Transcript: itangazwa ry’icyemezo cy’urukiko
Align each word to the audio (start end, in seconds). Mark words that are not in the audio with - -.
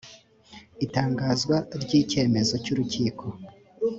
itangazwa 0.85 1.55
ry’icyemezo 1.83 2.55
cy’urukiko 2.63 3.25